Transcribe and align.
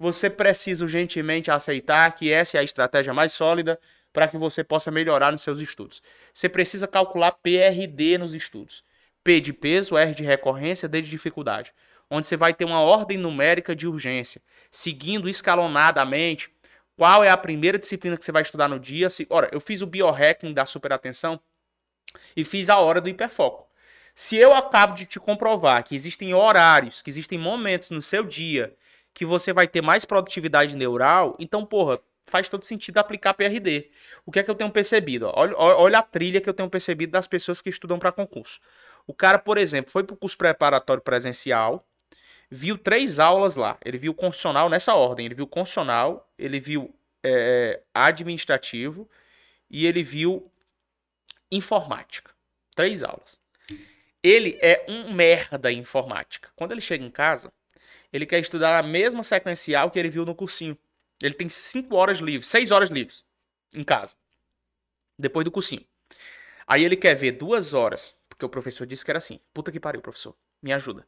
você 0.00 0.30
precisa 0.30 0.82
urgentemente 0.82 1.50
aceitar 1.50 2.10
que 2.14 2.32
essa 2.32 2.56
é 2.56 2.60
a 2.60 2.64
estratégia 2.64 3.12
mais 3.12 3.34
sólida 3.34 3.78
para 4.14 4.26
que 4.26 4.38
você 4.38 4.64
possa 4.64 4.90
melhorar 4.90 5.30
nos 5.30 5.42
seus 5.42 5.60
estudos. 5.60 6.02
Você 6.32 6.48
precisa 6.48 6.88
calcular 6.88 7.32
PRD 7.32 8.16
nos 8.16 8.32
estudos. 8.32 8.82
P 9.22 9.40
de 9.40 9.52
peso, 9.52 9.98
R 9.98 10.14
de 10.14 10.24
recorrência, 10.24 10.88
D 10.88 11.02
de 11.02 11.10
dificuldade. 11.10 11.74
Onde 12.10 12.26
você 12.26 12.34
vai 12.34 12.54
ter 12.54 12.64
uma 12.64 12.80
ordem 12.80 13.18
numérica 13.18 13.76
de 13.76 13.86
urgência, 13.86 14.40
seguindo 14.70 15.28
escalonadamente 15.28 16.50
qual 16.96 17.22
é 17.22 17.28
a 17.28 17.36
primeira 17.36 17.78
disciplina 17.78 18.16
que 18.16 18.24
você 18.24 18.32
vai 18.32 18.40
estudar 18.40 18.68
no 18.68 18.80
dia. 18.80 19.10
Se, 19.10 19.26
ora, 19.28 19.50
eu 19.52 19.60
fiz 19.60 19.82
o 19.82 19.86
biohacking 19.86 20.54
da 20.54 20.64
superatenção 20.64 21.38
e 22.34 22.42
fiz 22.42 22.70
a 22.70 22.78
hora 22.78 23.02
do 23.02 23.08
hiperfoco. 23.10 23.68
Se 24.14 24.36
eu 24.36 24.54
acabo 24.54 24.94
de 24.94 25.04
te 25.04 25.20
comprovar 25.20 25.84
que 25.84 25.94
existem 25.94 26.32
horários, 26.32 27.02
que 27.02 27.10
existem 27.10 27.38
momentos 27.38 27.90
no 27.90 28.00
seu 28.00 28.24
dia 28.24 28.74
que 29.12 29.24
você 29.24 29.52
vai 29.52 29.66
ter 29.66 29.80
mais 29.80 30.04
produtividade 30.04 30.76
neural, 30.76 31.36
então, 31.38 31.64
porra, 31.66 32.00
faz 32.26 32.48
todo 32.48 32.64
sentido 32.64 32.98
aplicar 32.98 33.34
PRD. 33.34 33.90
O 34.24 34.30
que 34.30 34.38
é 34.38 34.42
que 34.42 34.50
eu 34.50 34.54
tenho 34.54 34.70
percebido? 34.70 35.30
Olha, 35.34 35.54
olha 35.56 35.98
a 35.98 36.02
trilha 36.02 36.40
que 36.40 36.48
eu 36.48 36.54
tenho 36.54 36.70
percebido 36.70 37.12
das 37.12 37.26
pessoas 37.26 37.60
que 37.60 37.68
estudam 37.68 37.98
para 37.98 38.12
concurso. 38.12 38.60
O 39.06 39.12
cara, 39.12 39.38
por 39.38 39.58
exemplo, 39.58 39.90
foi 39.90 40.04
para 40.04 40.14
o 40.14 40.16
curso 40.16 40.38
preparatório 40.38 41.02
presencial, 41.02 41.84
viu 42.50 42.78
três 42.78 43.18
aulas 43.18 43.56
lá. 43.56 43.76
Ele 43.84 43.98
viu 43.98 44.14
constitucional 44.14 44.68
nessa 44.68 44.94
ordem. 44.94 45.26
Ele 45.26 45.34
viu 45.34 45.46
constitucional, 45.46 46.28
ele 46.38 46.60
viu 46.60 46.94
é, 47.22 47.80
administrativo 47.92 49.08
e 49.68 49.86
ele 49.86 50.02
viu 50.02 50.50
informática. 51.50 52.30
Três 52.74 53.02
aulas. 53.02 53.40
Ele 54.22 54.58
é 54.60 54.84
um 54.88 55.12
merda 55.12 55.72
em 55.72 55.78
informática. 55.78 56.50
Quando 56.54 56.72
ele 56.72 56.80
chega 56.80 57.04
em 57.04 57.10
casa, 57.10 57.52
ele 58.12 58.26
quer 58.26 58.40
estudar 58.40 58.78
a 58.78 58.82
mesma 58.82 59.22
sequencial 59.22 59.90
que 59.90 59.98
ele 59.98 60.10
viu 60.10 60.24
no 60.24 60.34
cursinho. 60.34 60.76
Ele 61.22 61.34
tem 61.34 61.48
5 61.48 61.94
horas 61.94 62.18
livres, 62.18 62.48
6 62.48 62.70
horas 62.70 62.90
livres 62.90 63.24
em 63.72 63.84
casa. 63.84 64.16
Depois 65.18 65.44
do 65.44 65.50
cursinho. 65.50 65.84
Aí 66.66 66.84
ele 66.84 66.96
quer 66.96 67.14
ver 67.14 67.32
duas 67.32 67.74
horas, 67.74 68.16
porque 68.28 68.44
o 68.44 68.48
professor 68.48 68.86
disse 68.86 69.04
que 69.04 69.10
era 69.10 69.18
assim. 69.18 69.40
Puta 69.52 69.70
que 69.70 69.80
pariu, 69.80 70.00
professor. 70.00 70.36
Me 70.62 70.72
ajuda. 70.72 71.06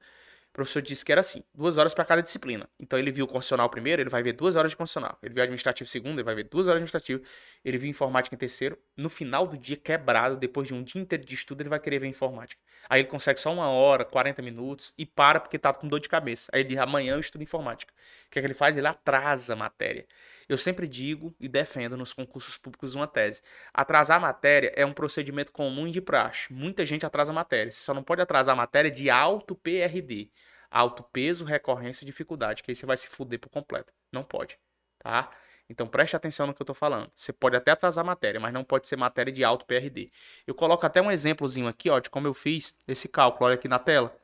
O 0.53 0.55
professor 0.55 0.83
disse 0.83 1.03
que 1.03 1.11
era 1.11 1.23
assim, 1.23 1.43
duas 1.55 1.79
horas 1.79 1.95
para 1.95 2.05
cada 2.05 2.21
disciplina. 2.21 2.69
Então 2.79 2.99
ele 2.99 3.11
viu 3.11 3.25
o 3.25 3.29
constitucional 3.29 3.71
primeiro, 3.71 4.03
ele 4.03 4.11
vai 4.11 4.23
ver 4.23 4.35
duas 4.35 4.55
horas 4.55 4.73
de 4.73 4.77
constitucional. 4.77 5.19
Ele 5.23 5.33
viu 5.33 5.43
administrativo 5.43 5.89
segundo, 5.89 6.19
ele 6.19 6.25
vai 6.25 6.35
ver 6.35 6.45
duas 6.45 6.67
horas 6.67 6.79
de 6.79 6.85
administrativo. 6.85 7.23
Ele 7.65 7.79
viu 7.79 7.89
informática 7.89 8.35
em 8.35 8.39
terceiro. 8.39 8.77
No 8.95 9.09
final 9.09 9.47
do 9.47 9.57
dia, 9.57 9.79
quebrado, 9.79 10.37
depois 10.37 10.69
de 10.69 10.75
um 10.75 10.83
dia 10.83 11.01
inteiro 11.01 11.25
de 11.25 11.35
estudo, 11.35 11.63
ele 11.63 11.71
vai 11.71 11.81
querer 11.81 12.01
ver 12.01 12.07
informática. 12.07 12.61
Aí 12.87 13.01
ele 13.01 13.09
consegue 13.09 13.41
só 13.41 13.51
uma 13.51 13.71
hora, 13.71 14.05
40 14.05 14.43
minutos 14.43 14.93
e 14.99 15.07
para 15.07 15.41
porque 15.41 15.59
tá 15.59 15.73
com 15.73 15.89
dor 15.89 16.01
de 16.01 16.09
cabeça. 16.11 16.51
Aí 16.53 16.61
ele 16.61 16.69
diz, 16.69 16.79
amanhã 16.79 17.15
eu 17.15 17.21
estudo 17.21 17.41
informática. 17.41 17.91
O 18.27 18.31
que 18.31 18.39
é 18.39 18.43
que 18.43 18.47
ele 18.47 18.55
faz? 18.55 18.77
Ele 18.77 18.87
atrasa 18.87 19.55
a 19.55 19.57
matéria. 19.57 20.07
Eu 20.49 20.59
sempre 20.59 20.87
digo 20.87 21.35
e 21.41 21.49
defendo 21.49 21.97
nos 21.97 22.13
concursos 22.13 22.59
públicos 22.59 22.95
uma 22.95 23.07
tese. 23.07 23.41
Atrasar 23.73 24.19
a 24.19 24.21
matéria 24.21 24.71
é 24.77 24.85
um 24.85 24.93
procedimento 24.93 25.51
comum 25.51 25.91
de 25.91 26.01
praxe. 26.01 26.53
Muita 26.53 26.85
gente 26.85 27.07
atrasa 27.07 27.33
a 27.33 27.35
matéria. 27.35 27.73
Você 27.73 27.81
só 27.81 27.95
não 27.95 28.03
pode 28.03 28.21
atrasar 28.21 28.53
a 28.53 28.57
matéria 28.57 28.91
de 28.91 29.09
alto 29.09 29.55
PRD. 29.55 30.31
Alto 30.73 31.03
peso, 31.03 31.45
recorrência 31.45 32.05
e 32.05 32.07
dificuldade. 32.07 32.63
Que 32.63 32.71
aí 32.71 32.75
você 32.75 32.87
vai 32.87 32.97
se 32.97 33.07
fuder 33.07 33.39
por 33.39 33.51
completo. 33.51 33.93
Não 34.11 34.25
pode. 34.25 34.59
Tá? 34.99 35.31
Então 35.69 35.87
preste 35.87 36.17
atenção 36.17 36.47
no 36.47 36.55
que 36.55 36.63
eu 36.63 36.65
estou 36.65 36.75
falando. 36.75 37.11
Você 37.15 37.33
pode 37.33 37.57
até 37.57 37.71
atrasar 37.71 38.05
matéria, 38.05 38.41
mas 38.41 38.53
não 38.53 38.65
pode 38.65 38.89
ser 38.89 38.97
matéria 38.97 39.33
de 39.33 39.45
alto 39.45 39.65
PRD. 39.67 40.11
Eu 40.47 40.55
coloco 40.55 40.87
até 40.87 41.01
um 41.03 41.11
exemplozinho 41.11 41.69
aqui, 41.69 41.91
ó, 41.91 41.99
de 41.99 42.11
como 42.11 42.27
eu 42.27 42.35
fiz 42.35 42.75
esse 42.89 43.09
cálculo. 43.09 43.47
Olha 43.47 43.55
aqui 43.55 43.69
na 43.69 43.79
tela. 43.79 44.17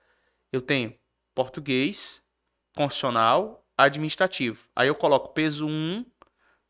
Eu 0.50 0.62
tenho 0.62 0.98
português, 1.34 2.22
constitucional, 2.74 3.64
administrativo. 3.76 4.68
Aí 4.74 4.88
eu 4.88 4.94
coloco 4.94 5.32
peso 5.32 5.66
1, 5.66 6.04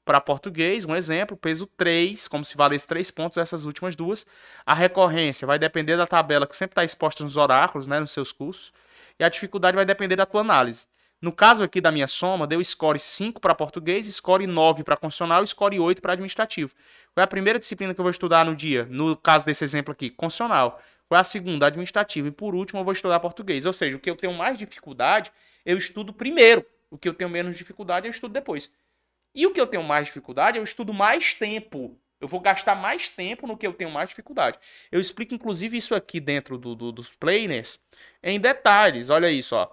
para 0.09 0.23
português, 0.23 0.87
um 0.87 0.97
exemplo, 0.97 1.37
peso 1.37 1.67
3, 1.77 2.29
como 2.29 2.43
se 2.43 2.57
valesse 2.57 2.89
3 2.89 3.11
pontos 3.11 3.37
essas 3.37 3.67
últimas 3.67 3.95
duas. 3.95 4.27
A 4.65 4.75
recorrência 4.75 5.47
vai 5.47 5.59
depender 5.59 5.99
da 5.99 6.07
tabela 6.07 6.47
que 6.47 6.57
sempre 6.57 6.73
está 6.73 6.83
exposta 6.83 7.23
nos 7.23 7.37
oráculos, 7.37 7.87
né, 7.87 8.01
nos 8.01 8.13
seus 8.13 8.33
cursos. 8.33 8.73
E 9.19 9.25
a 9.25 9.29
dificuldade 9.29 9.75
vai 9.75 9.85
depender 9.85 10.17
da 10.17 10.27
tua 10.27 10.41
análise. 10.41 10.87
No 11.21 11.33
caso 11.33 11.65
aqui 11.65 11.81
da 11.81 11.91
minha 11.91 12.07
soma, 12.07 12.47
deu 12.47 12.63
score 12.63 12.99
5 12.99 13.41
para 13.41 13.53
português, 13.53 14.07
score 14.07 14.47
9 14.47 14.85
para 14.85 14.97
constitucional 14.97 15.43
e 15.43 15.49
score 15.49 15.81
8 15.81 16.01
para 16.01 16.13
administrativo. 16.13 16.73
Qual 17.13 17.23
é 17.23 17.25
a 17.25 17.27
primeira 17.27 17.59
disciplina 17.59 17.93
que 17.93 18.01
eu 18.01 18.05
vou 18.05 18.11
estudar 18.11 18.45
no 18.45 18.55
dia? 18.55 18.87
No 18.89 19.17
caso 19.17 19.45
desse 19.45 19.65
exemplo 19.65 19.91
aqui, 19.91 20.11
constitucional. 20.11 20.81
Qual 21.09 21.19
é 21.19 21.21
a 21.21 21.25
segunda? 21.25 21.67
Administrativo. 21.67 22.29
E 22.29 22.31
por 22.31 22.55
último, 22.55 22.79
eu 22.81 22.85
vou 22.85 22.93
estudar 22.93 23.19
português. 23.19 23.67
Ou 23.67 23.73
seja, 23.73 23.97
o 23.97 24.01
que 24.01 24.09
eu 24.09 24.15
tenho 24.15 24.33
mais 24.33 24.59
dificuldade, 24.59 25.33
eu 25.67 25.77
estudo 25.77 26.13
primeiro. 26.13 26.65
O 26.89 26.97
que 26.97 27.09
eu 27.09 27.15
tenho 27.15 27.29
menos 27.29 27.57
dificuldade, 27.57 28.07
eu 28.07 28.11
estudo 28.13 28.33
depois. 28.33 28.71
E 29.35 29.45
o 29.45 29.53
que 29.53 29.61
eu 29.61 29.67
tenho 29.67 29.83
mais 29.83 30.07
dificuldade, 30.07 30.57
eu 30.57 30.65
estudo 30.65 30.95
mais 30.95 31.35
tempo. 31.35 31.99
Eu 32.21 32.27
vou 32.27 32.41
gastar 32.41 32.75
mais 32.75 33.09
tempo 33.09 33.47
no 33.47 33.57
que 33.57 33.67
eu 33.67 33.73
tenho 33.73 33.91
mais 33.91 34.09
dificuldade. 34.09 34.59
Eu 34.91 35.01
explico, 35.01 35.35
inclusive, 35.35 35.77
isso 35.77 35.95
aqui 35.95 36.21
dentro 36.21 36.59
do, 36.59 36.75
do, 36.75 36.91
dos 36.91 37.11
planners 37.15 37.79
em 38.23 38.41
detalhes. 38.41 39.09
Olha 39.11 39.31
isso, 39.31 39.55
ó. 39.55 39.71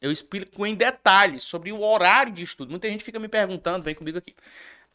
Eu 0.00 0.10
explico 0.10 0.66
em 0.66 0.74
detalhes 0.74 1.42
sobre 1.42 1.72
o 1.72 1.82
horário 1.82 2.32
de 2.32 2.42
estudo. 2.42 2.70
Muita 2.70 2.88
gente 2.88 3.04
fica 3.04 3.18
me 3.18 3.28
perguntando, 3.28 3.82
vem 3.82 3.94
comigo 3.94 4.16
aqui, 4.16 4.34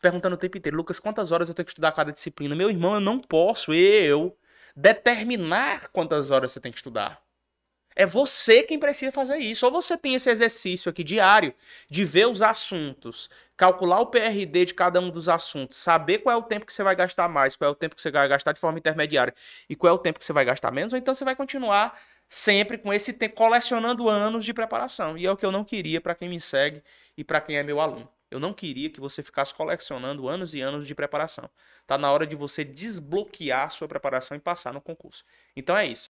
perguntando 0.02 0.36
o 0.36 0.38
tempo 0.38 0.58
inteiro, 0.58 0.78
Lucas, 0.78 1.00
quantas 1.00 1.32
horas 1.32 1.50
eu 1.50 1.56
tenho 1.56 1.66
que 1.66 1.72
estudar 1.72 1.92
cada 1.92 2.12
disciplina? 2.12 2.56
Meu 2.56 2.70
irmão, 2.70 2.96
eu 2.96 3.00
não 3.00 3.20
posso, 3.20 3.74
eu, 3.74 4.36
determinar 4.76 5.90
quantas 5.90 6.32
horas 6.32 6.52
você 6.52 6.60
tem 6.60 6.72
que 6.72 6.78
estudar. 6.78 7.25
É 7.96 8.06
você 8.06 8.64
quem 8.64 8.78
precisa 8.78 9.12
fazer 9.12 9.38
isso. 9.38 9.66
Ou 9.66 9.72
você 9.72 9.98
tem 9.98 10.16
esse 10.16 10.30
exercício 10.30 10.90
aqui 10.90 11.04
diário 11.04 11.54
de 11.90 12.04
ver 12.04 12.28
os 12.28 12.42
assuntos, 12.42 13.30
calcular 13.56 14.02
o 14.02 14.08
PRD 14.08 14.66
de 14.66 14.74
cada 14.74 15.00
um 15.00 15.10
dos 15.10 15.30
assuntos, 15.30 15.78
saber 15.78 16.20
qual 16.20 16.36
é 16.36 16.38
o 16.38 16.44
tempo 16.44 16.66
que 16.66 16.74
você 16.74 16.84
vai 16.84 16.96
gastar 16.96 17.30
mais, 17.30 17.56
qual 17.56 17.70
é 17.70 17.72
o 17.72 17.76
tempo 17.76 17.96
que 17.96 18.02
você 18.02 18.12
vai 18.12 18.28
gastar 18.28 18.52
de 18.52 18.60
forma 18.60 18.78
intermediária 18.78 19.34
e 19.70 19.76
qual 19.76 19.92
é 19.92 19.94
o 19.94 20.00
tempo 20.00 20.20
que 20.20 20.26
você 20.26 20.34
vai 20.34 20.44
gastar 20.44 20.72
menos, 20.72 20.92
ou 20.92 21.00
então 21.00 21.14
você 21.14 21.24
vai 21.24 21.36
continuar 21.36 21.98
sempre 22.28 22.78
com 22.78 22.94
esse 22.94 23.14
tempo 23.14 23.36
colecionando 23.36 24.10
anos 24.10 24.44
de 24.44 24.54
preparação. 24.54 25.18
E 25.18 25.26
é 25.26 25.32
o 25.32 25.38
que 25.38 25.46
eu 25.46 25.52
não 25.52 25.64
queria 25.64 26.02
para 26.02 26.16
quem 26.16 26.28
me 26.28 26.42
segue 26.42 26.84
e 27.18 27.24
para 27.24 27.40
quem 27.40 27.58
é 27.58 27.64
meu 27.64 27.80
aluno. 27.80 28.10
Eu 28.30 28.40
não 28.40 28.54
queria 28.54 28.90
que 28.90 29.00
você 29.00 29.24
ficasse 29.24 29.54
colecionando 29.54 30.28
anos 30.28 30.54
e 30.54 30.60
anos 30.60 30.86
de 30.88 30.96
preparação. 30.96 31.50
Tá 31.88 31.98
na 31.98 32.12
hora 32.12 32.26
de 32.26 32.36
você 32.36 32.64
desbloquear 32.64 33.68
a 33.68 33.70
sua 33.70 33.88
preparação 33.88 34.36
e 34.36 34.40
passar 34.40 34.74
no 34.74 34.82
concurso. 34.82 35.24
Então 35.56 35.78
é 35.78 35.86
isso. 35.86 36.04